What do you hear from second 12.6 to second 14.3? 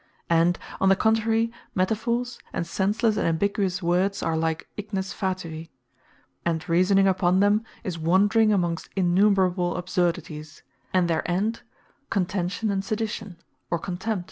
and sedition, or contempt.